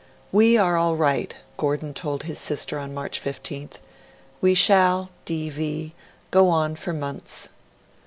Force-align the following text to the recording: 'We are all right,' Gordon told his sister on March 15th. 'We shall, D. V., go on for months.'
'We 0.31 0.57
are 0.57 0.77
all 0.77 0.95
right,' 0.95 1.35
Gordon 1.57 1.93
told 1.93 2.23
his 2.23 2.39
sister 2.39 2.79
on 2.79 2.91
March 2.91 3.23
15th. 3.23 3.73
'We 4.41 4.55
shall, 4.55 5.11
D. 5.25 5.47
V., 5.51 5.93
go 6.31 6.49
on 6.49 6.73
for 6.73 6.91
months.' 6.91 7.49